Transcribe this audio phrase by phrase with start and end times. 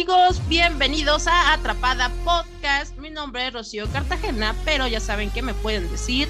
[0.00, 0.40] amigos?
[0.48, 2.96] Bienvenidos a Atrapada Podcast.
[2.96, 6.26] Mi nombre es Rocío Cartagena, pero ya saben que me pueden decir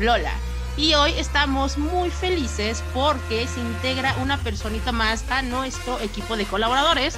[0.00, 0.32] Lola.
[0.76, 6.46] Y hoy estamos muy felices porque se integra una personita más a nuestro equipo de
[6.46, 7.16] colaboradores,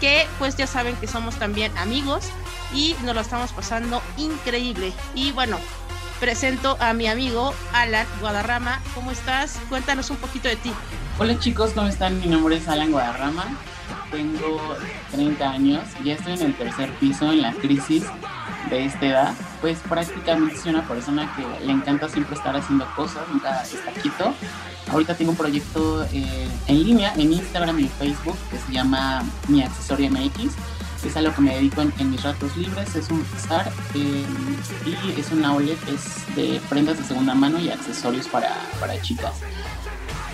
[0.00, 2.24] que pues ya saben que somos también amigos
[2.74, 4.92] y nos lo estamos pasando increíble.
[5.14, 5.60] Y bueno,
[6.18, 8.82] presento a mi amigo Alan Guadarrama.
[8.92, 9.60] ¿Cómo estás?
[9.68, 10.72] Cuéntanos un poquito de ti.
[11.16, 12.18] Hola chicos, ¿cómo están?
[12.18, 13.56] Mi nombre es Alan Guadarrama.
[14.14, 14.76] Tengo
[15.10, 18.04] 30 años, ya estoy en el tercer piso en la crisis
[18.70, 19.34] de esta edad.
[19.60, 24.32] Pues prácticamente soy una persona que le encanta siempre estar haciendo cosas, nunca está quieto.
[24.92, 29.64] Ahorita tengo un proyecto eh, en línea en Instagram y Facebook que se llama Mi
[29.64, 30.54] Accesorio MX
[31.06, 34.24] es a lo que me dedico en, mis ratos libres, es un bazar eh,
[34.86, 39.34] y es una outlet es de prendas de segunda mano y accesorios para, para chicas.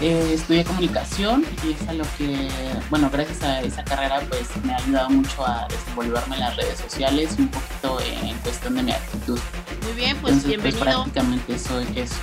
[0.01, 2.49] Eh, estudié comunicación y es a lo que,
[2.89, 6.79] bueno, gracias a esa carrera pues me ha ayudado mucho a desenvolverme en las redes
[6.79, 9.39] sociales un poquito en cuestión de mi actitud.
[9.83, 10.81] Muy bien, pues, pues bienvenido.
[10.81, 12.15] prácticamente soy eso.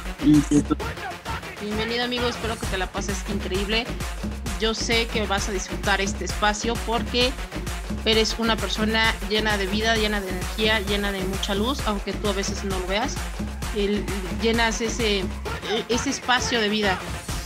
[1.62, 3.86] Bienvenido amigo, espero que te la pases increíble.
[4.60, 7.32] Yo sé que vas a disfrutar este espacio porque
[8.06, 12.28] eres una persona llena de vida, llena de energía, llena de mucha luz, aunque tú
[12.28, 13.18] a veces no lo veas.
[14.42, 15.23] llenas ese,
[15.90, 16.98] ese espacio de vida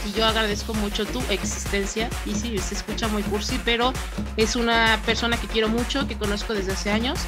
[0.05, 2.09] y yo agradezco mucho tu existencia.
[2.25, 3.94] Y sí, se escucha muy cursi, pero
[4.38, 7.19] es una persona que quiero mucho, que conozco desde hace años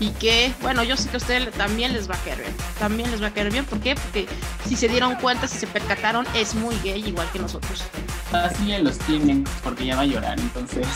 [0.00, 2.54] y que, bueno, yo sé que a ustedes también les va a caer bien.
[2.78, 3.94] También les va a caer bien, ¿por qué?
[3.94, 4.26] Porque
[4.66, 7.84] si se dieron cuenta, si se percataron, es muy gay, igual que nosotros.
[8.32, 10.86] Así en los tienen, porque ya va a llorar, entonces.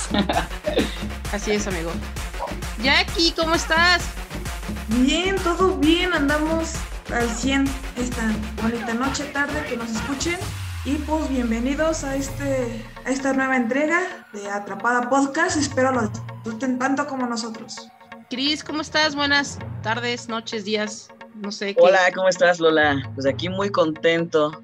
[1.32, 1.92] Así es, amigo.
[2.82, 4.02] Jackie, ¿cómo estás?
[4.88, 6.72] Bien, todo bien, andamos
[7.12, 10.38] al 100 esta bonita noche, tarde, que nos escuchen.
[10.88, 14.00] Y pues bienvenidos a, este, a esta nueva entrega
[14.32, 15.58] de Atrapada Podcast.
[15.58, 17.76] Espero lo disfruten tanto como nosotros.
[18.30, 19.14] Cris, ¿cómo estás?
[19.14, 21.10] Buenas tardes, noches, días.
[21.34, 21.74] No sé.
[21.74, 21.82] Qué...
[21.82, 23.02] Hola, ¿cómo estás, Lola?
[23.14, 24.62] Pues aquí muy contento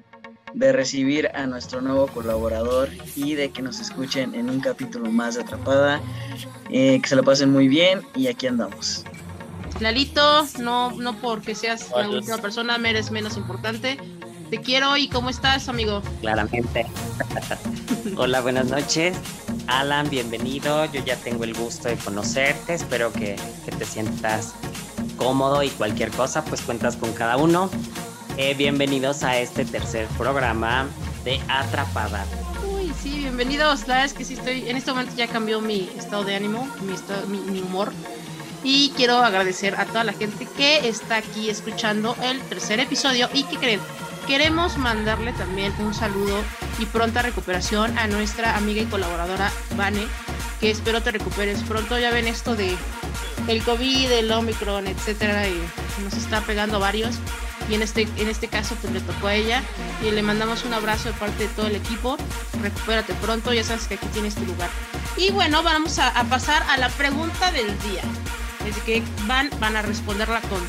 [0.55, 5.35] de recibir a nuestro nuevo colaborador y de que nos escuchen en un capítulo más
[5.35, 6.01] de Atrapada.
[6.71, 9.05] Eh, que se lo pasen muy bien y aquí andamos.
[9.79, 13.99] Lalito, no, no porque seas la última persona, me eres menos importante.
[14.55, 16.01] Te quiero y ¿cómo estás, amigo?
[16.21, 16.85] Claramente.
[18.15, 19.17] Hola, buenas noches.
[19.67, 20.85] Alan, bienvenido.
[20.85, 22.75] Yo ya tengo el gusto de conocerte.
[22.75, 23.35] Espero que,
[23.65, 24.53] te sientas
[25.17, 27.69] cómodo y cualquier cosa, pues cuentas con cada uno.
[28.37, 30.87] Eh, bienvenidos a este tercer programa
[31.25, 32.25] de Atrapada.
[32.65, 33.81] Uy, sí, bienvenidos.
[33.89, 36.65] La verdad es que sí estoy, en este momento ya cambió mi estado de ánimo,
[37.27, 37.91] mi, mi humor.
[38.63, 43.43] Y quiero agradecer a toda la gente que está aquí escuchando el tercer episodio y
[43.43, 43.81] que creen
[44.27, 46.43] Queremos mandarle también un saludo
[46.79, 50.07] y pronta recuperación a nuestra amiga y colaboradora Vane,
[50.59, 51.99] que espero te recuperes pronto.
[51.99, 52.75] Ya ven esto de
[53.47, 55.61] el COVID, el Omicron, etcétera, y
[56.03, 57.17] nos está pegando varios.
[57.69, 59.61] Y en este, en este caso, pues le tocó a ella.
[60.03, 62.17] Y le mandamos un abrazo de parte de todo el equipo.
[62.63, 64.69] Recupérate pronto, ya sabes que aquí tienes tu lugar.
[65.17, 68.01] Y bueno, vamos a, pasar a la pregunta del día.
[68.67, 70.61] Es que van, van a responderla con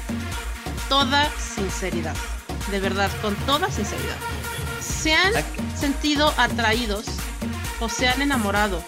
[0.90, 2.14] toda sinceridad
[2.70, 4.16] de verdad, con toda sinceridad,
[4.80, 5.32] ¿se han
[5.78, 7.06] sentido atraídos
[7.80, 8.82] o se han enamorado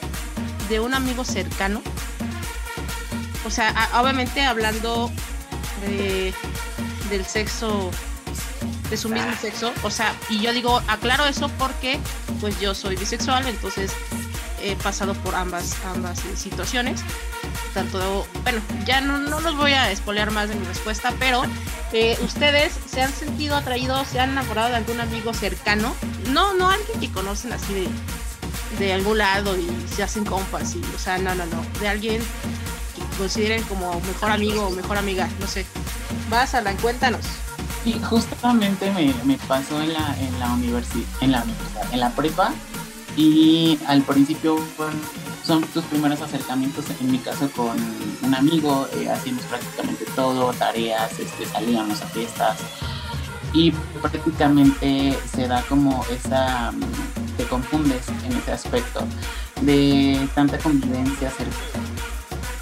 [0.69, 1.83] de un amigo cercano?
[3.45, 5.11] O sea, obviamente hablando
[5.81, 7.91] del sexo,
[8.91, 9.39] de su mismo ah.
[9.41, 11.99] sexo, o sea, y yo digo, aclaro eso porque
[12.41, 13.93] pues yo soy bisexual, entonces
[14.63, 17.01] he pasado por ambas, ambas situaciones.
[17.75, 21.43] Tanto, bueno, ya no, no los voy a espolear más de mi respuesta, pero
[21.93, 25.95] eh, ustedes se han sentido atraídos, se han enamorado de algún amigo cercano,
[26.31, 27.89] no, no alguien que conocen así de,
[28.79, 32.21] de algún lado y se hacen compas, y, o sea, no, no, no, de alguien
[32.97, 35.65] que consideren como mejor amigo o mejor amiga, no sé.
[36.31, 37.21] Vas, Alan, cuéntanos.
[37.85, 42.11] Y justamente me, me pasó en la, en la universidad, en la universidad, en la
[42.11, 42.53] prepa,
[43.17, 44.59] y al principio
[45.49, 47.75] son tus primeros acercamientos, en mi caso con
[48.23, 52.59] un amigo, eh, hacíamos prácticamente todo, tareas, este, salíamos a fiestas
[53.55, 53.71] y
[54.03, 59.01] prácticamente se da como esa, mm, te confundes en ese aspecto
[59.63, 61.55] de tanta convivencia cerca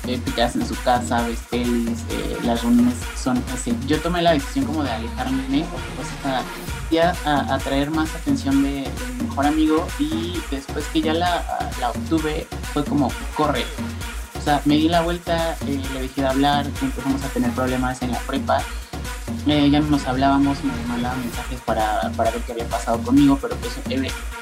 [0.06, 3.76] eh, te en su casa, ves pelis, eh, las reuniones son así.
[3.88, 5.64] Yo tomé la decisión como de alejarme,
[5.96, 6.08] pues,
[7.26, 12.46] a, atraer más atención de, mi mejor amigo y después que ya la, la, obtuve
[12.76, 13.64] fue como corre.
[14.38, 18.02] O sea, me di la vuelta, eh, le dejé de hablar, empezamos a tener problemas
[18.02, 18.62] en la prepa.
[19.46, 23.56] Eh, ya nos hablábamos, me mandaba mensajes para, para, ver qué había pasado conmigo, pero
[23.56, 23.73] pues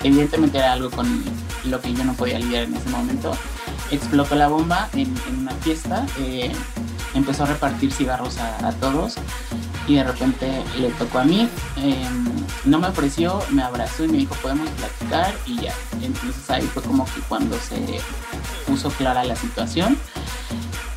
[0.03, 1.23] evidentemente era algo con
[1.67, 3.37] lo que yo no podía lidiar en ese momento.
[3.93, 6.51] explotó la bomba en, una fiesta, eh,
[7.15, 9.15] empezó a repartir cigarros a, todos
[9.87, 12.25] y de repente le tocó a mí, em,
[12.65, 15.75] no me ofreció, me abrazó y me dijo podemos platicar y ya.
[16.03, 18.01] Entonces ahí fue como que cuando se
[18.67, 19.97] puso clara la situación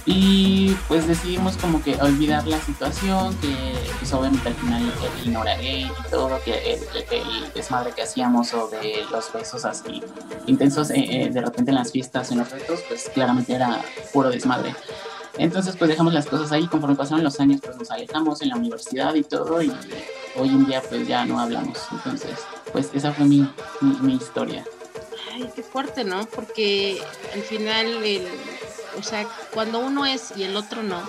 [0.10, 3.54] y pues decidimos como que olvidar la situación, que
[4.00, 4.94] pues obviamente al final
[5.26, 10.02] ignoraré y todo, que el, desmadre que hacíamos o de los besos así
[10.46, 13.82] intensos eh, eh, de repente en las fiestas, en los retos, pues claramente era
[14.14, 14.74] puro desmadre.
[15.38, 18.56] Entonces pues dejamos las cosas ahí, conforme pasaron los años pues nos alejamos en la
[18.56, 19.72] universidad y todo y
[20.36, 21.80] hoy en día pues ya no hablamos.
[21.92, 22.38] Entonces
[22.72, 23.50] pues esa fue mi,
[23.82, 24.66] mi, mi historia.
[25.34, 26.26] Ay, qué fuerte, ¿no?
[26.26, 27.00] Porque
[27.34, 28.28] al final el
[28.98, 31.02] o sea, cuando uno es y el otro no,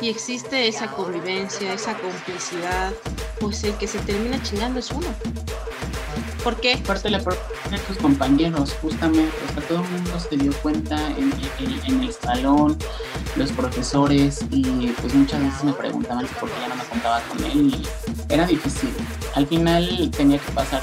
[0.00, 2.92] y existe esa convivencia, esa complicidad,
[3.38, 5.06] pues el que se termina chingando es uno.
[6.42, 6.74] ¿Por qué?
[6.74, 7.20] Aparte la
[7.74, 11.32] de tus compañeros, justamente, o sea, todo el mundo se dio cuenta en,
[12.02, 12.76] el salón,
[13.36, 17.44] los profesores, y pues muchas veces me preguntaban por qué ya no me contaba con
[17.44, 17.86] él, y
[18.32, 18.90] era difícil.
[19.34, 20.80] Al final tenía que pasar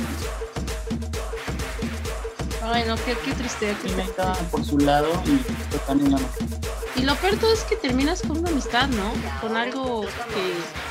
[2.74, 3.76] Ay, no, qué, qué triste.
[4.50, 6.16] por su lado y también
[6.96, 9.12] Y lo peor todo es que terminas con una amistad, ¿no?
[9.42, 10.91] Con algo que.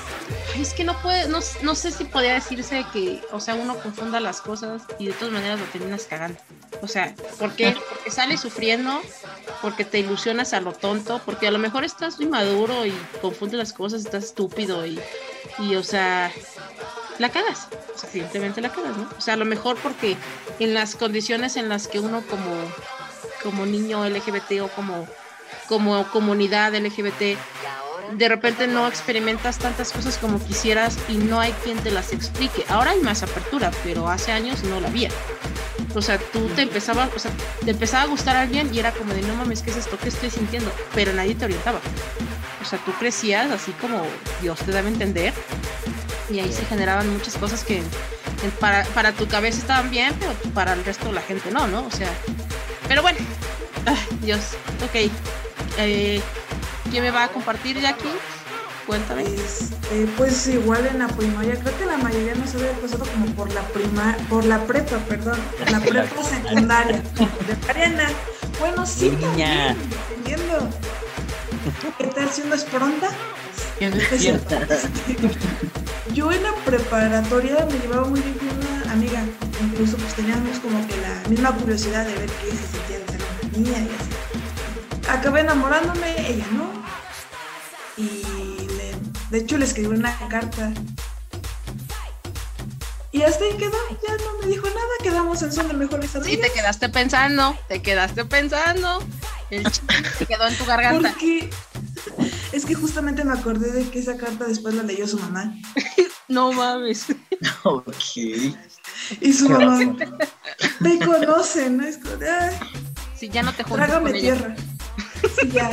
[0.56, 4.20] Es que no puede, no, no sé si podría decirse que, o sea, uno confunda
[4.20, 6.38] las cosas y de todas maneras lo terminas cagando.
[6.82, 7.76] O sea, ¿por qué?
[7.88, 9.00] Porque sales sufriendo,
[9.62, 13.58] porque te ilusionas a lo tonto, porque a lo mejor estás muy maduro y confundes
[13.58, 14.98] las cosas, estás estúpido y,
[15.58, 16.32] y o sea,
[17.18, 17.68] la cagas.
[17.94, 19.08] O sea, simplemente la cagas, ¿no?
[19.16, 20.16] O sea, a lo mejor porque
[20.58, 22.54] en las condiciones en las que uno como,
[23.42, 25.06] como niño LGBT o como,
[25.68, 27.38] como comunidad LGBT
[28.12, 32.64] de repente no experimentas tantas cosas como quisieras y no hay quien te las explique.
[32.68, 35.10] Ahora hay más apertura, pero hace años no la había.
[35.94, 37.30] O sea, tú te empezaba, o sea,
[37.64, 39.98] te empezaba a gustar a alguien y era como de no mames, ¿qué es esto?
[39.98, 40.70] ¿Qué estoy sintiendo?
[40.94, 41.80] Pero nadie te orientaba.
[42.62, 44.02] O sea, tú crecías así como
[44.40, 45.32] Dios te a entender
[46.30, 47.82] y ahí se generaban muchas cosas que
[48.60, 51.86] para, para tu cabeza estaban bien, pero para el resto de la gente no, ¿no?
[51.86, 52.08] O sea,
[52.86, 53.18] pero bueno,
[54.22, 54.40] Dios,
[54.84, 55.10] ok.
[55.78, 56.20] Eh,
[56.90, 58.08] ¿Quién me va a compartir, Jackie?
[58.86, 59.22] Cuéntame.
[59.22, 63.52] Este, pues igual en la primaria, creo que la mayoría nos había pasado como por
[63.52, 65.38] la prima, por la prepa, perdón,
[65.70, 67.00] la prepa secundaria.
[67.68, 68.08] Ariana,
[68.58, 69.76] bueno, sí, también,
[70.16, 70.68] entendiendo.
[71.98, 73.10] ¿Qué tal si uno es pronta?
[76.12, 79.22] Yo en la preparatoria me llevaba muy bien con una amiga,
[79.62, 83.20] incluso pues teníamos como que la misma curiosidad de ver qué se sentía de ser
[83.42, 84.10] una niña y así.
[85.08, 86.79] Acabé enamorándome, ella no.
[88.00, 88.68] Y
[89.30, 90.72] de hecho le escribí una carta.
[93.12, 93.76] Y hasta ahí quedó,
[94.06, 96.32] ya no me dijo nada, quedamos en son de mejores amigas.
[96.32, 99.02] Sí, te quedaste pensando, te quedaste pensando.
[99.50, 101.08] El se quedó en tu garganta.
[101.12, 101.50] Porque
[102.52, 105.52] es que justamente me acordé de que esa carta después la leyó su mamá.
[106.28, 107.06] no mames.
[107.64, 107.94] Ok.
[109.20, 109.78] Y su mamá
[110.78, 111.84] me conoce, ¿no?
[111.84, 112.14] Es como,
[113.16, 114.54] Sí, ya no te juntas Trágame tierra.
[115.50, 115.70] Sí, ya.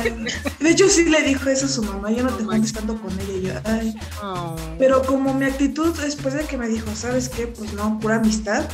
[0.60, 3.12] De hecho, sí le dijo eso a su mamá, yo no te juntes tanto con
[3.20, 3.32] ella.
[3.32, 3.94] Y yo, ay.
[4.22, 4.56] Oh.
[4.78, 7.46] Pero como mi actitud después de que me dijo, ¿sabes qué?
[7.46, 8.64] Pues no, pura amistad.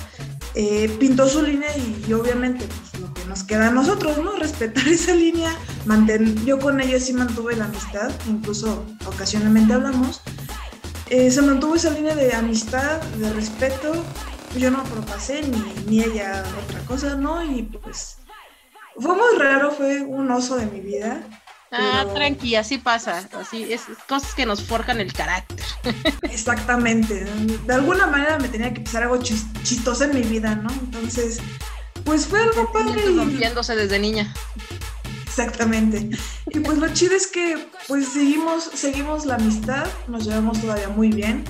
[0.55, 4.37] Eh, pintó su línea y, obviamente pues, lo que nos queda a nosotros, ¿no?
[4.37, 5.54] Respetar esa línea.
[5.85, 10.21] Manten yo con ella sí mantuve la amistad, incluso ocasionalmente hablamos.
[11.11, 13.92] Eh, se mantuvo esa línea de amistad, de respeto.
[14.57, 17.45] Yo no propasé ni, ni ella otra cosa, ¿no?
[17.45, 18.19] Y pues
[18.99, 21.23] fue muy raro, fue un oso de mi vida.
[21.77, 23.29] Ah, tranqui, así pasa.
[23.33, 25.65] Así es cosas que nos forjan el carácter.
[26.23, 27.25] Exactamente.
[27.25, 30.71] De alguna manera me tenía que pasar algo chistoso en mi vida, ¿no?
[30.71, 31.41] Entonces,
[32.05, 33.03] pues fue algo padre.
[33.17, 34.33] Rompiéndose desde niña.
[35.27, 36.11] Exactamente.
[36.51, 41.09] Y pues lo chido es que pues seguimos, seguimos la amistad, nos llevamos todavía muy
[41.09, 41.45] bien.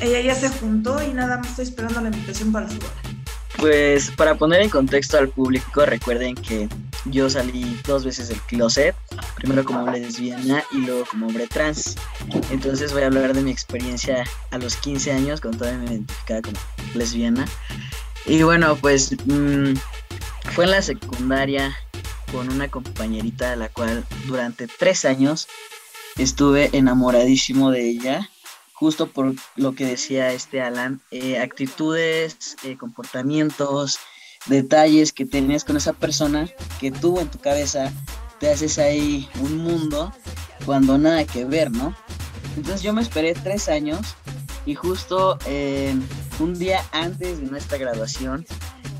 [0.00, 3.15] Ella ya se juntó y nada más estoy esperando la invitación para su boda.
[3.58, 6.68] Pues para poner en contexto al público, recuerden que
[7.06, 8.94] yo salí dos veces del closet,
[9.36, 11.96] primero como lesbiana y luego como hombre trans.
[12.50, 16.42] Entonces voy a hablar de mi experiencia a los 15 años, cuando todavía me identificaba
[16.42, 16.58] como
[16.94, 17.46] lesbiana.
[18.26, 19.74] Y bueno, pues mm,
[20.52, 21.74] fue en la secundaria
[22.32, 25.48] con una compañerita de la cual durante tres años
[26.18, 28.30] estuve enamoradísimo de ella
[28.76, 33.98] justo por lo que decía este Alan, eh, actitudes, eh, comportamientos,
[34.46, 37.92] detalles que tenías con esa persona que tuvo en tu cabeza,
[38.38, 40.12] te haces ahí un mundo
[40.64, 41.96] cuando nada que ver, ¿no?
[42.56, 44.14] Entonces yo me esperé tres años
[44.66, 45.94] y justo eh,
[46.38, 48.46] un día antes de nuestra graduación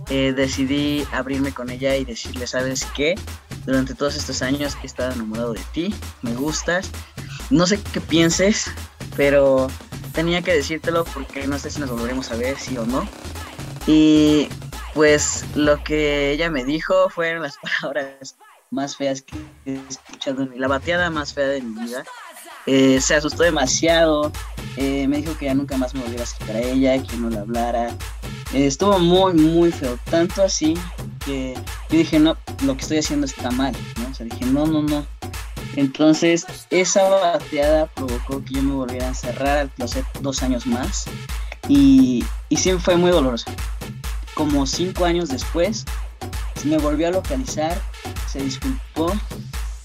[0.09, 3.17] decidí abrirme con ella y decirle, ¿sabes qué?
[3.67, 6.91] durante todos estos años he estado enamorado de ti, me gustas.
[7.51, 8.71] No sé qué pienses,
[9.17, 9.69] pero
[10.13, 13.07] tenía que decírtelo porque no sé si nos volveremos a ver, sí o no.
[13.87, 14.49] Y
[14.95, 18.37] pues lo que ella me dijo fueron las palabras
[18.71, 22.05] más feas que he escuchado en la bateada más fea de mi vida.
[22.67, 24.33] Eh, se asustó demasiado,
[24.77, 27.31] eh, me dijo que ya nunca más me volviera a acercar a ella, que no
[27.31, 27.91] le hablara.
[28.53, 30.75] Eh, estuvo muy, muy feo, tanto así
[31.25, 31.55] que
[31.91, 34.11] yo dije, no, lo que estoy haciendo está mal, ¿no?
[34.11, 35.07] O sea, dije, no, no, no.
[35.77, 41.05] Entonces, esa bateada provocó que yo me volviera a encerrar al closet dos años más
[41.69, 43.51] y, y fue muy doloroso.
[44.35, 45.85] Como cinco años después,
[46.65, 47.81] me volvió a localizar,
[48.27, 49.13] se disculpó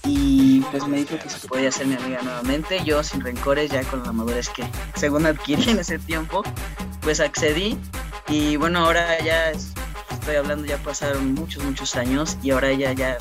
[0.04, 2.82] y pues me dijo que se podía ser mi amiga nuevamente.
[2.84, 4.64] Yo sin rencores, ya con la madurez que
[4.96, 6.42] según adquirí en ese tiempo,
[7.00, 7.78] pues accedí
[8.28, 9.52] y bueno, ahora ya
[10.22, 13.18] estoy hablando, ya pasaron muchos, muchos años y ahora ya, ya eh,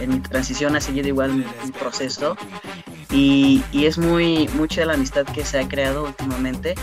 [0.00, 2.36] en mi transición ha seguido igual mi, proceso
[3.10, 6.76] y, y, es muy mucha la amistad que se ha creado últimamente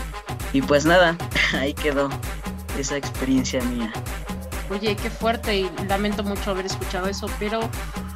[0.52, 1.16] y pues nada,
[1.54, 2.10] ahí quedó
[2.78, 3.90] esa experiencia mía.
[4.68, 7.60] Oye, qué fuerte y lamento mucho haber escuchado eso, pero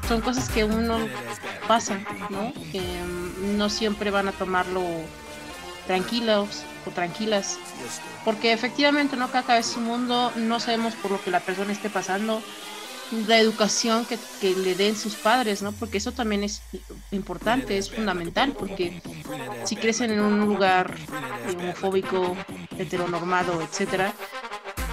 [0.06, 0.98] son cosas que uno
[1.66, 2.52] pasa, ¿no?
[2.70, 4.82] Que mm, no siempre van a tomarlo
[5.86, 7.58] tranquilos o tranquilas,
[8.24, 9.30] porque efectivamente, ¿no?
[9.30, 12.42] Cada vez es un mundo, no sabemos por lo que la persona esté pasando,
[13.26, 15.72] la educación que, que, le den sus padres, ¿no?
[15.72, 16.62] Porque eso también es
[17.10, 19.00] importante, es fundamental, porque
[19.64, 20.94] si crecen en un lugar
[21.52, 22.36] homofóbico,
[22.78, 24.14] heteronormado, etcétera,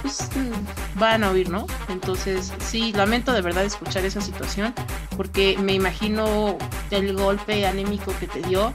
[0.02, 1.66] pues mm, van a oír, ¿no?
[1.88, 4.74] Entonces, sí, lamento de verdad escuchar esa situación,
[5.16, 6.58] porque me imagino
[6.90, 8.74] el golpe anémico que te dio.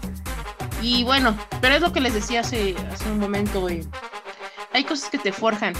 [0.81, 3.84] Y bueno, pero es lo que les decía hace, hace un momento, eh,
[4.74, 5.74] hay cosas que te forjan,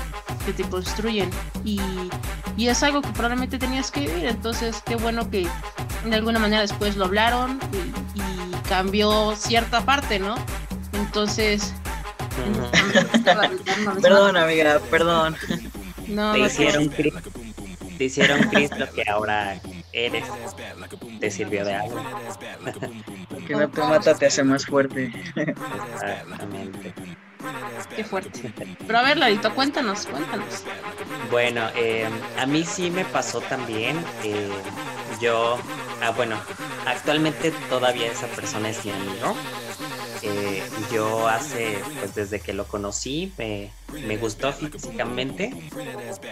[0.46, 1.30] que te construyen,
[1.63, 1.80] y,
[2.58, 5.48] y es algo que probablemente tenías que vivir, entonces qué bueno que
[6.06, 7.60] de alguna manera después lo hablaron
[8.16, 10.36] y, y cambió cierta parte, ¿no?
[10.94, 11.74] Entonces,
[14.01, 15.36] perdón, amiga, perdón.
[16.08, 17.13] No, te, hicieron Chris,
[17.98, 19.60] te hicieron Chris lo que ahora
[19.94, 20.25] eres.
[21.20, 22.01] Te sirvió de algo.
[23.48, 25.12] que no te mata te hace más fuerte.
[25.36, 26.94] Exactamente.
[27.96, 28.54] Qué fuerte.
[28.86, 30.63] Pero a ver, Larito, cuéntanos, cuéntanos.
[31.32, 33.98] Bueno, eh, a mí sí me pasó también.
[34.24, 34.50] Eh,
[35.22, 35.58] yo,
[36.01, 36.36] ah, bueno,
[36.86, 39.36] actualmente todavía esa persona es mi amigo.
[40.21, 45.53] Eh, yo hace, pues desde que lo conocí, me, me, gustó físicamente.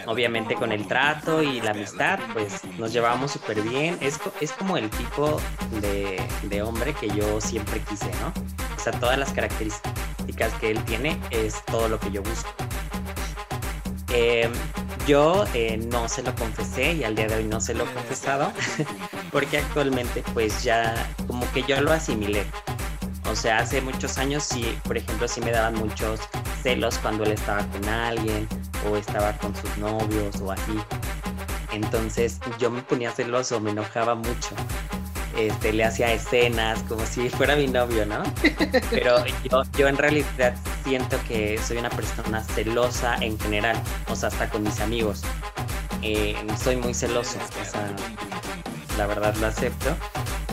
[0.07, 3.97] Obviamente con el trato y la amistad, pues nos llevamos súper bien.
[4.01, 5.39] Es, es como el tipo
[5.81, 8.33] de, de, hombre que yo siempre quise, ¿no?
[8.75, 12.49] O sea, todas las características que él tiene es todo lo que yo busco.
[14.09, 14.49] Eh,
[15.07, 17.93] yo eh, no se lo confesé y al día de hoy no se lo he
[17.93, 18.51] confesado
[19.31, 20.95] porque actualmente pues ya
[21.27, 22.45] como que yo lo asimilé
[23.29, 26.19] o sea, hace muchos años sí, por ejemplo, sí me daban muchos
[26.61, 28.47] celos cuando él estaba con alguien
[28.89, 30.77] o estaba con sus novios o así.
[31.71, 34.55] Entonces yo me ponía celoso, me enojaba mucho.
[35.37, 38.23] Este, le hacía escenas como si fuera mi novio, ¿no?
[38.89, 43.75] Pero yo, yo en realidad siento que soy una persona celosa en general,
[44.07, 45.23] o sea, hasta con mis amigos.
[46.01, 47.87] Eh, soy muy celoso, o sea,
[48.97, 49.95] la verdad lo acepto.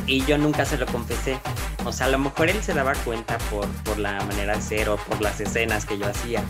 [0.06, 1.38] Y yo nunca se lo confesé.
[1.84, 4.88] O sea, a lo mejor él se daba cuenta por, por la manera de ser
[4.88, 6.42] o por las escenas que yo hacía.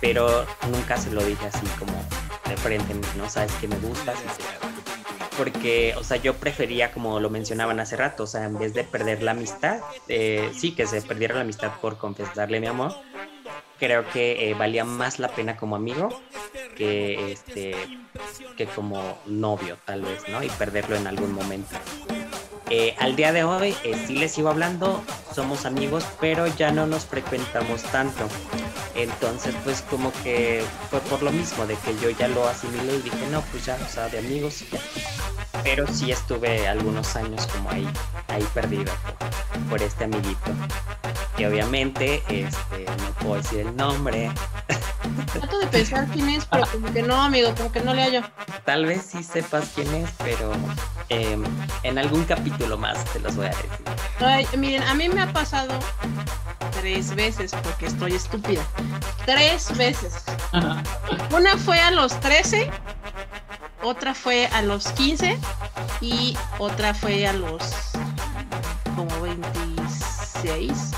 [0.00, 1.92] Pero nunca se lo dije así como
[2.48, 3.28] de frente, ¿no?
[3.28, 4.14] Sabes que me gusta,
[5.36, 8.84] Porque, o sea, yo prefería, como lo mencionaban hace rato, o sea, en vez de
[8.84, 12.94] perder la amistad, eh, sí, que se perdiera la amistad por confesarle mi amor,
[13.78, 16.08] creo que eh, valía más la pena como amigo
[16.76, 17.76] que este
[18.56, 20.42] que como novio tal vez, ¿no?
[20.42, 21.76] Y perderlo en algún momento.
[22.70, 25.02] Eh, al día de hoy eh, sí les sigo hablando,
[25.34, 28.28] somos amigos, pero ya no nos frecuentamos tanto.
[28.94, 33.02] Entonces, pues como que fue por lo mismo, de que yo ya lo asimilé y
[33.02, 34.80] dije, no, pues ya, o sea, de amigos ya.
[35.62, 37.88] Pero sí estuve algunos años como ahí,
[38.28, 38.92] ahí perdido
[39.70, 40.50] por, este amiguito.
[41.38, 44.30] Y obviamente, este, no puedo decir el nombre.
[45.32, 48.22] Trato de pensar quién es, pero como que no, amigo, como que no le hallo.
[48.64, 50.52] Tal vez sí sepas quién es, pero
[51.10, 51.42] Em,
[51.84, 54.58] en algún capítulo más te los voy a decir.
[54.58, 55.72] miren, a mí me ha pasado
[56.80, 58.62] tres veces porque estoy estúpida.
[59.24, 60.24] Tres veces.
[61.34, 62.70] Una fue a los 13,
[63.82, 65.38] otra fue a los 15
[66.02, 67.62] y otra fue a los
[68.94, 70.92] como 26.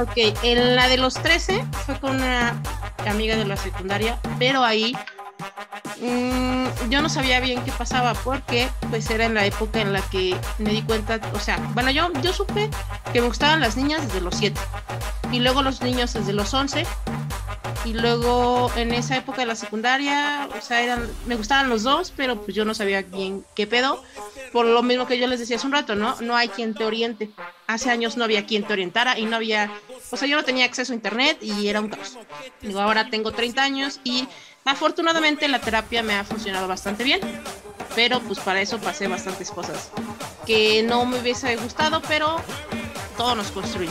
[0.00, 2.60] Ok, en la de los 13 fue con una
[3.06, 4.96] amiga de la secundaria, pero ahí
[6.02, 10.02] mm, yo no sabía bien qué pasaba porque pues era en la época en la
[10.02, 12.68] que me di cuenta, o sea, bueno, yo, yo supe
[13.12, 14.60] que me gustaban las niñas desde los 7
[15.32, 16.86] y luego los niños desde los 11
[17.84, 22.12] y luego en esa época de la secundaria, o sea, eran, me gustaban los dos,
[22.16, 24.02] pero pues yo no sabía bien qué pedo,
[24.52, 26.14] por lo mismo que yo les decía hace un rato, ¿no?
[26.20, 27.30] No hay quien te oriente.
[27.66, 29.70] Hace años no había quien te orientara y no había,
[30.10, 32.18] o sea, yo no tenía acceso a internet y era un caos.
[32.60, 34.28] Digo, ahora tengo 30 años y
[34.64, 37.20] afortunadamente la terapia me ha funcionado bastante bien,
[37.94, 39.90] pero pues para eso pasé bastantes cosas
[40.46, 42.36] que no me hubiese gustado, pero
[43.16, 43.90] todo nos construye.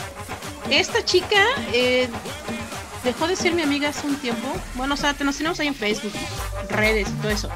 [0.70, 2.08] Esta chica eh,
[3.04, 4.48] dejó de ser mi amiga hace un tiempo.
[4.74, 6.12] Bueno, o sea, nos tenemos ahí en Facebook,
[6.68, 7.48] redes y todo eso.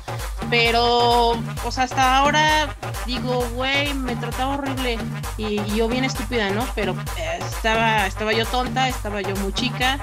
[0.51, 4.99] Pero, o sea, hasta ahora digo, güey, me trataba horrible
[5.37, 6.67] y, yo bien estúpida, ¿no?
[6.75, 9.99] Pero eh, estaba, estaba yo tonta, estaba yo muy chica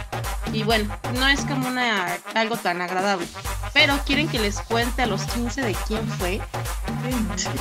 [0.52, 3.28] y bueno, no es como una algo tan agradable.
[3.74, 6.42] Pero quieren que les cuente a los 15 de quién fue.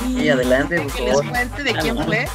[0.07, 2.27] Y adelante, por Que les cuente de quién fue.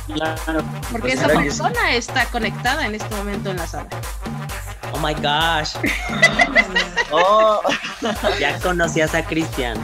[0.91, 3.89] Porque esa persona está conectada en este momento en la sala.
[4.93, 5.75] Oh my gosh.
[7.11, 7.63] Oh,
[8.39, 9.79] Ya conocías a Cristian.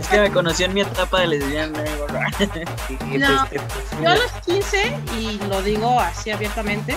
[0.00, 1.84] Es que me conoció en mi etapa de lesbiana.
[3.12, 3.46] No,
[4.02, 6.96] yo a los 15, y lo digo así abiertamente,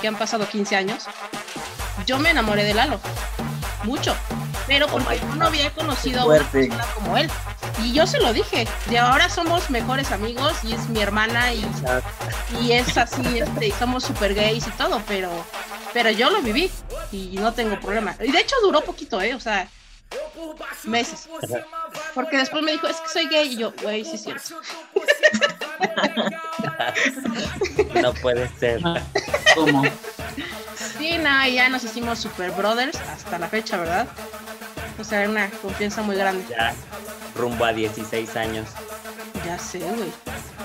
[0.00, 1.06] que han pasado 15 años,
[2.06, 3.00] yo me enamoré de Lalo.
[3.84, 4.14] Mucho.
[4.66, 7.30] Pero porque yo no había conocido a una persona como él.
[7.82, 8.66] Y yo se lo dije.
[8.88, 11.64] De ahora somos mejores amigos y es mi hermana y,
[12.60, 15.30] y es así, este, y somos super gays y todo, pero,
[15.92, 16.70] pero yo lo viví
[17.12, 18.16] y no tengo problema.
[18.20, 19.34] Y de hecho duró poquito, ¿eh?
[19.34, 19.68] O sea,
[20.84, 21.28] meses.
[22.14, 23.52] Porque después me dijo, es que soy gay.
[23.52, 24.60] Y yo, güey, sí cierto.
[28.00, 28.80] No puede ser.
[29.54, 29.82] ¿Cómo?
[30.98, 34.06] Sí, nada, ya nos hicimos super brothers hasta la fecha, ¿verdad?
[34.98, 36.44] O sea, era una confianza muy grande.
[36.48, 36.74] Ya
[37.34, 38.68] rumbo a 16 años.
[39.44, 40.12] Ya sé, güey.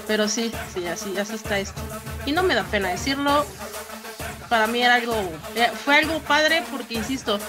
[0.08, 1.82] Pero sí, sí, así, así está esto.
[2.26, 3.46] Y no me da pena decirlo.
[4.50, 5.16] Para mí era algo,
[5.56, 7.40] eh, fue algo padre porque, insisto,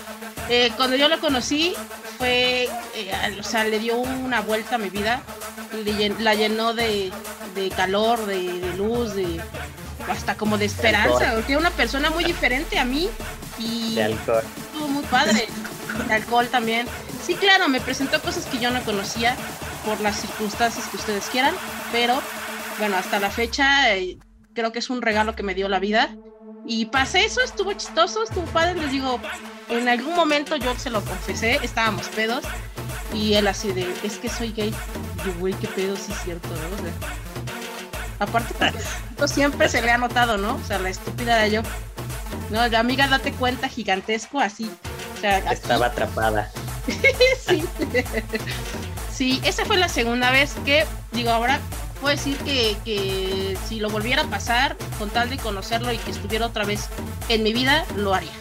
[0.48, 1.74] eh, cuando yo lo conocí,
[2.18, 5.22] fue, eh, o sea, le dio una vuelta a mi vida.
[5.84, 7.10] Le la llenó de,
[7.54, 9.40] de calor, de, de luz, de
[10.10, 11.32] hasta como de esperanza.
[11.34, 13.08] Porque era una persona muy diferente a mí.
[13.58, 14.42] Y De alcohol.
[14.56, 15.46] estuvo muy padre.
[16.08, 16.86] De alcohol también.
[17.24, 19.36] Sí, claro, me presentó cosas que yo no conocía
[19.86, 21.54] por las circunstancias que ustedes quieran,
[21.92, 22.20] pero
[22.78, 24.16] bueno, hasta la fecha eh,
[24.54, 26.10] creo que es un regalo que me dio la vida.
[26.66, 29.20] Y pasé eso, estuvo chistoso, estuvo padre, les digo,
[29.68, 32.44] en algún momento yo se lo confesé, estábamos pedos,
[33.14, 34.68] y él así de, es que soy gay.
[34.68, 36.54] Y yo, güey, qué pedo, sí es cierto, ¿no?
[36.54, 36.92] O sea,
[38.18, 38.54] aparte,
[39.10, 40.54] esto siempre se le ha notado, ¿no?
[40.56, 41.62] O sea, la estúpida de yo.
[42.50, 44.70] No, la amiga, date cuenta, gigantesco, así.
[45.16, 46.50] O sea, aquí- Estaba atrapada.
[47.46, 47.64] sí.
[49.14, 51.60] Sí, esa fue la segunda vez que, digo, ahora
[52.00, 56.10] puedo decir que, que si lo volviera a pasar, con tal de conocerlo y que
[56.10, 56.88] estuviera otra vez
[57.28, 58.32] en mi vida, lo haría.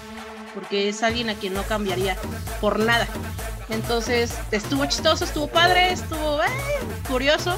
[0.53, 2.17] Porque es alguien a quien no cambiaría
[2.59, 3.07] por nada.
[3.69, 6.47] Entonces, estuvo chistoso, estuvo padre, estuvo eh,
[7.07, 7.57] curioso.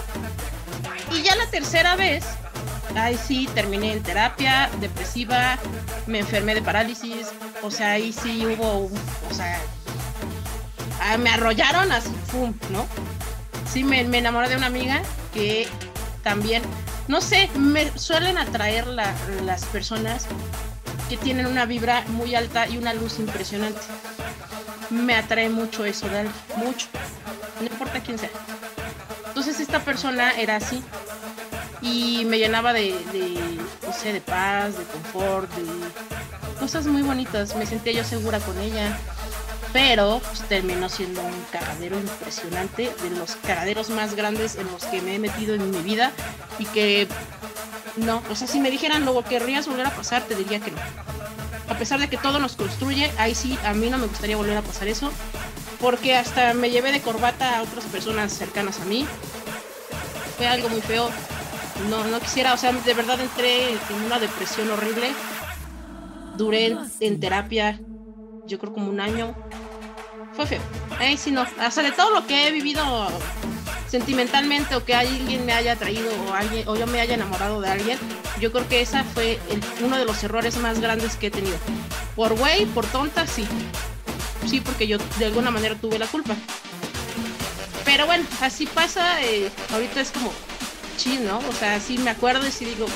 [1.11, 2.23] Y ya la tercera vez,
[2.95, 5.57] ahí sí terminé en terapia depresiva,
[6.05, 7.27] me enfermé de parálisis,
[7.63, 8.85] o sea, ahí sí hubo,
[9.29, 9.59] o sea,
[11.01, 12.85] ah, me arrollaron así, pum, ¿no?
[13.71, 15.01] Sí, me, me enamoré de una amiga
[15.33, 15.67] que
[16.23, 16.61] también,
[17.07, 20.25] no sé, me suelen atraer la- las personas
[21.17, 23.81] tienen una vibra muy alta y una luz impresionante.
[24.89, 26.87] Me atrae mucho eso alguien, mucho.
[27.59, 28.29] No importa quién sea.
[29.27, 30.83] Entonces esta persona era así
[31.81, 37.55] y me llenaba de, de, no sé, de paz, de confort, de cosas muy bonitas.
[37.55, 38.97] Me sentía yo segura con ella
[39.73, 45.01] pero pues, terminó siendo un cagadero impresionante, de los cagaderos más grandes en los que
[45.01, 46.11] me he metido en mi vida
[46.59, 47.07] y que
[47.97, 50.77] no, o sea, si me dijeran luego querrías volver a pasar, te diría que no.
[51.73, 54.55] A pesar de que todo nos construye, ahí sí, a mí no me gustaría volver
[54.55, 55.11] a pasar eso,
[55.81, 59.07] porque hasta me llevé de corbata a otras personas cercanas a mí.
[60.37, 61.09] Fue algo muy feo.
[61.89, 65.13] No, no quisiera, o sea, de verdad entré en una depresión horrible.
[66.37, 67.81] Duré en, en terapia,
[68.45, 69.33] yo creo como un año.
[70.33, 70.61] Fue feo.
[70.99, 71.43] Ahí sí no.
[71.71, 73.09] Sea, de todo lo que he vivido
[73.93, 77.69] sentimentalmente o que alguien me haya traído o alguien o yo me haya enamorado de
[77.69, 77.99] alguien,
[78.39, 79.37] yo creo que esa fue
[79.83, 81.55] uno de los errores más grandes que he tenido.
[82.15, 83.45] Por güey, por tonta, sí.
[84.49, 86.33] Sí, porque yo de alguna manera tuve la culpa.
[87.85, 89.21] Pero bueno, así pasa.
[89.21, 90.33] eh, ahorita es como
[90.97, 91.37] chill, ¿no?
[91.37, 92.87] O sea, sí me acuerdo y sí digo,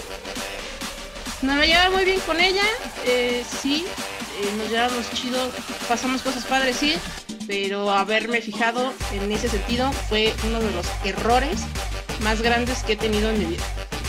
[1.43, 2.63] no me llevaba muy bien con ella,
[3.05, 3.86] eh, sí,
[4.41, 5.51] eh, nos llevamos chido,
[5.88, 6.95] pasamos cosas padres, sí,
[7.47, 11.62] pero haberme fijado en ese sentido fue uno de los errores
[12.21, 13.63] más grandes que he tenido en mi vida.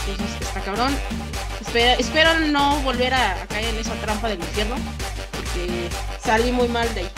[0.07, 0.95] Entonces, está cabrón.
[1.97, 4.75] espero no volver a, caer en esa trampa del infierno,
[5.31, 5.89] porque
[6.21, 7.09] salí muy mal de ahí.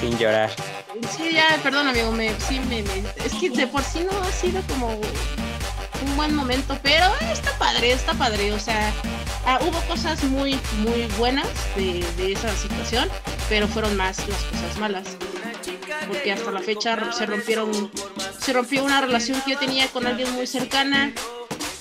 [0.00, 0.50] Sin llorar.
[1.16, 2.80] Sí, ya, perdón, amigo, me, sí, me,
[3.24, 7.92] es que de por sí no ha sido como un buen momento, pero está padre,
[7.92, 8.92] está padre, o sea,
[9.44, 13.10] ah, hubo cosas muy, muy buenas de, de esa situación,
[13.48, 15.04] pero fueron más las cosas malas
[16.08, 17.90] porque hasta la fecha se rompieron,
[18.40, 21.12] se rompió una relación que yo tenía con alguien muy cercana,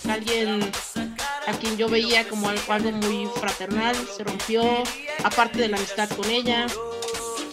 [0.09, 0.71] alguien
[1.47, 4.63] a quien yo veía como algo muy fraternal, se rompió,
[5.23, 6.65] aparte de la amistad con ella.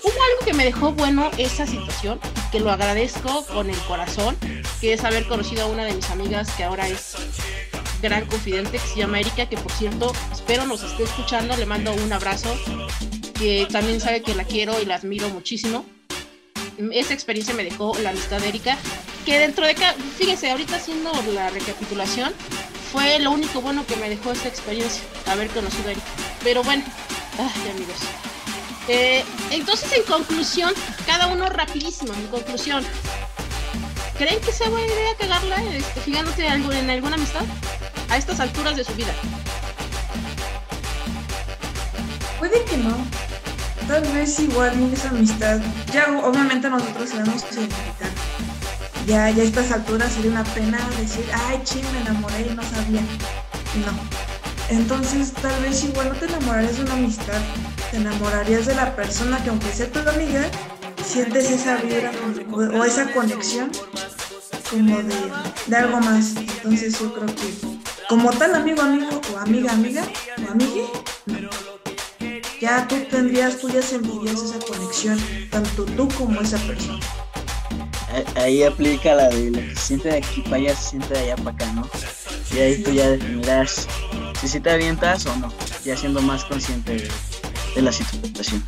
[0.02, 2.18] Hubo algo que me dejó bueno esa situación,
[2.50, 4.36] que lo agradezco con el corazón,
[4.80, 7.14] que es haber conocido a una de mis amigas que ahora es
[8.00, 11.92] gran confidente, que se llama Erika, que por cierto, espero nos esté escuchando, le mando
[11.94, 12.52] un abrazo,
[13.34, 15.84] que también sabe que la quiero y la admiro muchísimo
[16.92, 18.76] esa experiencia me dejó la amistad de Erika,
[19.24, 19.76] que dentro de,
[20.18, 22.32] fíjese, ahorita haciendo la recapitulación,
[22.92, 26.06] fue lo único bueno que me dejó esta experiencia, haber conocido a Erika.
[26.42, 26.84] Pero bueno,
[27.38, 27.96] ay amigos.
[28.88, 30.72] Eh, entonces, en conclusión,
[31.06, 32.84] cada uno rapidísimo, en conclusión,
[34.18, 37.44] ¿creen que sea buena idea cagarla este, fijándote en alguna amistad
[38.08, 39.14] a estas alturas de su vida?
[42.38, 42.96] Puede que no
[43.86, 45.60] tal vez igual esa amistad,
[45.92, 48.10] ya obviamente nosotros sabemos identificar.
[49.06, 52.62] Ya, ya a estas alturas sería una pena decir, ay, ching, me enamoré y no
[52.62, 53.00] sabía.
[53.84, 53.92] No.
[54.68, 57.40] Entonces, tal vez igual no te enamorarías de una amistad,
[57.90, 60.44] te enamorarías de la persona que aunque sea tu amiga,
[61.04, 62.12] sientes esa vibra
[62.52, 63.70] o, esa conexión
[64.70, 65.14] como de,
[65.66, 66.36] de, algo más.
[66.36, 67.72] Entonces yo creo que
[68.08, 70.04] como tal amigo, amigo o amiga, amiga
[70.46, 70.86] o amigue,
[72.62, 75.18] ya tú tendrías, tú ya sentirías esa conexión,
[75.50, 77.00] tanto tú como esa persona.
[78.36, 81.18] Ahí aplica la de lo que se siente de aquí para allá, se siente de
[81.18, 81.88] allá para acá, ¿no?
[82.54, 83.88] Y ahí tú ya definirás
[84.40, 85.52] si sí te avientas o no,
[85.84, 87.10] ya siendo más consciente
[87.74, 88.62] de, la situación.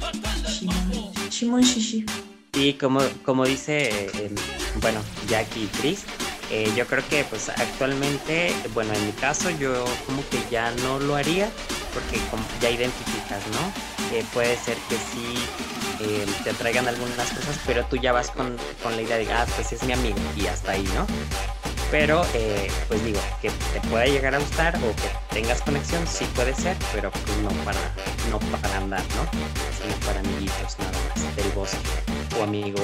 [2.52, 4.10] Y como, como dice,
[4.80, 6.02] bueno, Jackie y Chris,
[6.50, 10.98] eh, yo creo que pues actualmente, bueno, en mi caso yo como que ya no
[10.98, 11.48] lo haría
[11.94, 12.18] porque
[12.60, 14.14] ya identificas, ¿no?
[14.14, 15.38] Eh, puede ser que sí
[16.00, 19.46] eh, te traigan algunas cosas, pero tú ya vas con, con la idea de, ah,
[19.54, 21.06] pues es mi amigo y hasta ahí, ¿no?
[21.90, 26.24] Pero, eh, pues digo, que te pueda llegar a gustar o que tengas conexión, sí
[26.34, 27.78] puede ser, pero pues no para,
[28.30, 29.30] no para andar, ¿no?
[29.80, 31.78] Sino para amiguitos nada más, del bosque,
[32.38, 32.80] o amigo,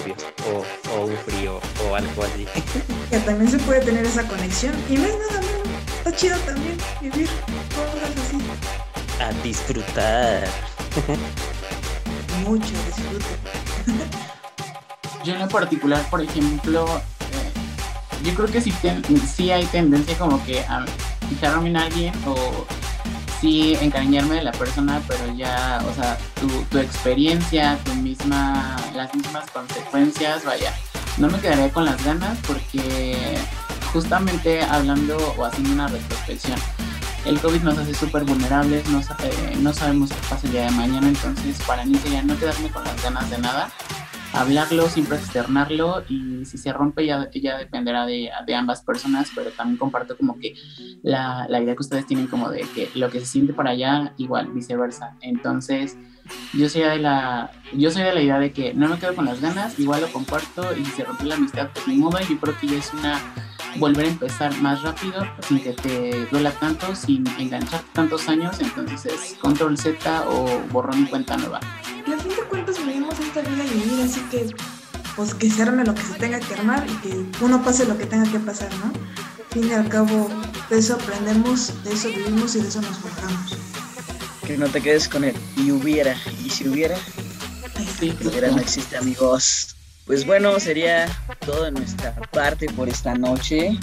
[0.47, 2.47] o, o un frío, o algo así.
[3.11, 5.65] Que también se puede tener esa conexión, y no es nada malo,
[5.99, 7.29] está chido también vivir
[7.75, 8.80] cosas así.
[9.21, 10.49] A disfrutar.
[12.45, 13.25] Mucho disfrute.
[15.25, 16.87] Yo en lo particular, por ejemplo,
[18.23, 18.73] yo creo que sí,
[19.35, 20.85] sí hay tendencia como que a
[21.29, 22.67] fijarme en alguien o
[23.41, 29.15] sí encariñarme de la persona, pero ya, o sea, tu, tu experiencia, tu misma, las
[29.15, 30.75] mismas consecuencias, vaya,
[31.19, 33.39] no me quedaría con las ganas porque
[33.93, 36.59] justamente hablando o haciendo una retrospección,
[37.27, 40.71] el COVID nos hace súper vulnerables, no, eh, no sabemos qué pasa el día de
[40.73, 43.71] mañana, entonces para mí sería no quedarme con las ganas de nada
[44.33, 49.51] hablarlo, siempre externarlo y si se rompe ya, ya dependerá de, de, ambas personas, pero
[49.51, 50.55] también comparto como que
[51.03, 54.15] la, la, idea que ustedes tienen como de que lo que se siente para allá,
[54.19, 55.17] igual, viceversa.
[55.21, 55.97] Entonces,
[56.53, 59.25] yo soy de la, yo soy de la idea de que no me quedo con
[59.25, 62.39] las ganas, igual lo comparto y si se rompe la amistad, pues ni modo, yo
[62.39, 63.21] creo que ya es una
[63.77, 69.07] volver a empezar más rápido, sin que te duela tanto, sin enganchar tantos años, entonces
[69.07, 71.61] es control Z o borrón y cuenta nueva.
[72.07, 74.55] Y a fin de cuentas vivimos esta vida y vivir, así que
[75.17, 77.99] pues que se arme lo que se tenga que armar y que uno pase lo
[77.99, 78.87] que tenga que pasar, ¿no?
[78.87, 80.31] Al fin y al cabo,
[80.69, 83.57] de eso aprendemos, de eso vivimos y de eso nos forjamos.
[84.47, 85.35] Que no te quedes con él.
[85.57, 86.97] Y hubiera, y si hubiera,
[87.99, 89.77] sí, hubiera no existe, amigos.
[90.11, 91.07] Pues bueno, sería
[91.47, 93.79] todo de nuestra parte por esta noche.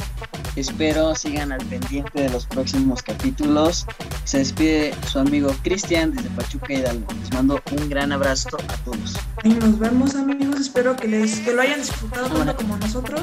[0.58, 3.86] Espero sigan al pendiente de los próximos capítulos.
[4.26, 7.08] Se despide su amigo Cristian desde Pachuca Hidalgo.
[7.22, 9.16] Les mando un gran abrazo a todos.
[9.46, 13.22] Y nos vemos amigos, espero que les que lo hayan disfrutado tanto como nosotros.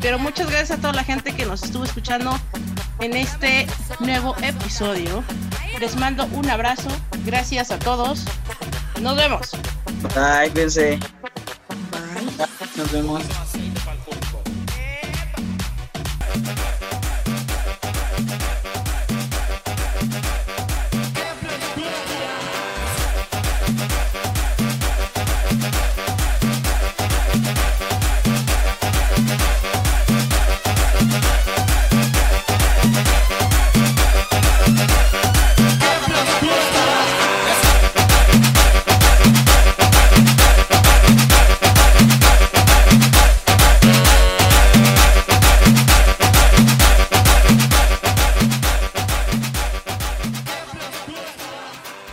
[0.00, 2.40] Pero muchas gracias a toda la gente que nos estuvo escuchando
[3.00, 3.66] en este
[4.00, 5.22] nuevo episodio.
[5.78, 6.88] Les mando un abrazo.
[7.26, 8.24] Gracias a todos.
[9.02, 9.50] Nos vemos.
[10.14, 10.98] Bye, cuídense.
[12.76, 13.22] Nos vemos.